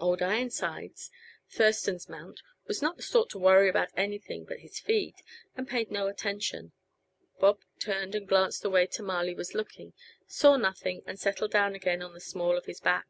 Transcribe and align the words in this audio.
Old 0.00 0.22
Ironsides, 0.22 1.08
Thurston's 1.50 2.08
mount, 2.08 2.40
was 2.66 2.82
not 2.82 2.96
the 2.96 3.02
sort 3.04 3.30
to 3.30 3.38
worry 3.38 3.68
about 3.68 3.90
anything 3.96 4.44
but 4.44 4.58
his 4.58 4.80
feed, 4.80 5.14
and 5.56 5.68
paid 5.68 5.88
no 5.92 6.08
attention. 6.08 6.72
Bob 7.38 7.60
turned 7.78 8.16
and 8.16 8.26
glanced 8.26 8.62
the 8.62 8.70
way 8.70 8.88
Tamale 8.88 9.36
was 9.36 9.54
looking; 9.54 9.92
saw 10.26 10.56
nothing, 10.56 11.04
and 11.06 11.20
settled 11.20 11.52
down 11.52 11.76
again 11.76 12.02
on 12.02 12.12
the 12.12 12.18
small 12.20 12.58
of 12.58 12.66
his 12.66 12.80
back. 12.80 13.06